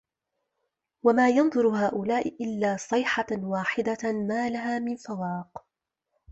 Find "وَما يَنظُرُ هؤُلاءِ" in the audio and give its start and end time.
1.03-2.27